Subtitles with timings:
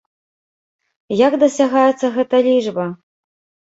[1.25, 2.93] Як дасягаецца гэта лічба?